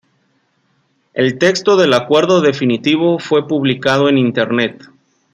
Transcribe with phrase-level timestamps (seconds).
[1.13, 4.89] El texto del acuerdo definitivo fue publicado en Internet.